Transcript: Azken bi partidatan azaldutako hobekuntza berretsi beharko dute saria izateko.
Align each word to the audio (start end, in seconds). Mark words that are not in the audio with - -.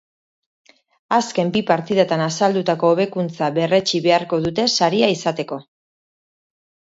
Azken 1.17 1.49
bi 1.57 1.61
partidatan 1.71 2.23
azaldutako 2.27 2.89
hobekuntza 2.93 3.49
berretsi 3.59 4.01
beharko 4.07 4.39
dute 4.47 4.67
saria 4.79 5.11
izateko. 5.17 5.59